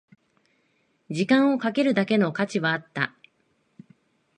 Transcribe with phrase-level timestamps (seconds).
[1.11, 3.13] 時間をかけるだけの価値はあった